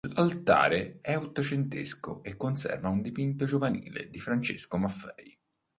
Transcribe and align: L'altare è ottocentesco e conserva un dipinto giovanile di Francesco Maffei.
L'altare 0.15 0.97
è 1.01 1.15
ottocentesco 1.15 2.23
e 2.23 2.35
conserva 2.35 2.89
un 2.89 3.03
dipinto 3.03 3.45
giovanile 3.45 4.09
di 4.09 4.17
Francesco 4.17 4.77
Maffei. 4.77 5.39